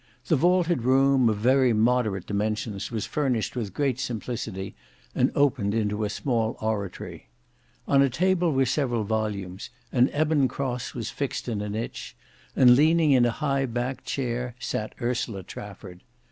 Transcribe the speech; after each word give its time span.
The 0.25 0.35
vaulted 0.35 0.81
room, 0.81 1.29
of 1.29 1.37
very 1.37 1.73
moderate 1.73 2.25
dimensions, 2.25 2.89
was 2.89 3.05
furnished 3.05 3.55
with 3.55 3.71
great 3.75 3.99
simplicity 3.99 4.73
and 5.13 5.31
opened 5.35 5.75
into 5.75 6.03
a 6.03 6.09
small 6.09 6.57
oratory. 6.59 7.27
On 7.87 8.01
a 8.01 8.09
table 8.09 8.51
were 8.51 8.65
several 8.65 9.03
volumes, 9.03 9.69
an 9.91 10.09
ebon 10.11 10.47
cross 10.47 10.95
was 10.95 11.11
fixed 11.11 11.47
in 11.47 11.61
a 11.61 11.69
niche, 11.69 12.15
and 12.55 12.75
leaning 12.75 13.11
in 13.11 13.27
a 13.27 13.29
high 13.31 13.67
backed 13.67 14.05
chair, 14.05 14.55
sate 14.59 14.93
Ursula 14.99 15.43
Trafford. 15.43 16.01